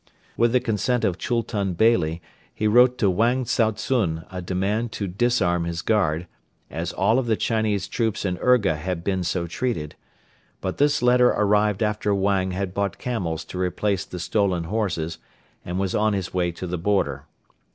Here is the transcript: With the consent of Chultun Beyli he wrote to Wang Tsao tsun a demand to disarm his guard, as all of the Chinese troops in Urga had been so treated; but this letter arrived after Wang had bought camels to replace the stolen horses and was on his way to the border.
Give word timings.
With 0.35 0.51
the 0.51 0.59
consent 0.59 1.03
of 1.03 1.19
Chultun 1.19 1.73
Beyli 1.75 2.21
he 2.51 2.67
wrote 2.67 2.97
to 2.97 3.07
Wang 3.07 3.45
Tsao 3.45 3.69
tsun 3.73 4.25
a 4.31 4.41
demand 4.41 4.91
to 4.93 5.05
disarm 5.07 5.65
his 5.65 5.83
guard, 5.83 6.25
as 6.71 6.91
all 6.91 7.19
of 7.19 7.27
the 7.27 7.35
Chinese 7.37 7.87
troops 7.87 8.25
in 8.25 8.39
Urga 8.39 8.77
had 8.77 9.03
been 9.03 9.23
so 9.23 9.45
treated; 9.45 9.93
but 10.59 10.79
this 10.79 11.03
letter 11.03 11.27
arrived 11.27 11.83
after 11.83 12.15
Wang 12.15 12.49
had 12.49 12.73
bought 12.73 12.97
camels 12.97 13.45
to 13.45 13.59
replace 13.59 14.03
the 14.03 14.17
stolen 14.19 14.63
horses 14.63 15.19
and 15.63 15.77
was 15.77 15.93
on 15.93 16.13
his 16.13 16.33
way 16.33 16.51
to 16.51 16.65
the 16.65 16.79
border. 16.79 17.27